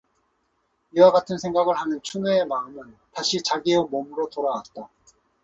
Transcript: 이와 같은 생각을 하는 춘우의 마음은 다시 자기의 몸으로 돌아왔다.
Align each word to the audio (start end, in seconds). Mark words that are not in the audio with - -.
이와 0.97 1.11
같은 1.11 1.37
생각을 1.37 1.75
하는 1.75 2.01
춘우의 2.01 2.47
마음은 2.47 2.97
다시 3.13 3.43
자기의 3.43 3.83
몸으로 3.91 4.31
돌아왔다. 4.31 4.89